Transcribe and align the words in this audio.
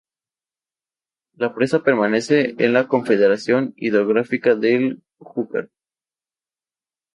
La 1.35 1.53
presa 1.53 1.83
pertenece 1.83 2.55
a 2.57 2.67
la 2.69 2.87
Confederación 2.87 3.75
Hidrográfica 3.77 4.55
del 4.55 5.03
Júcar. 5.19 5.69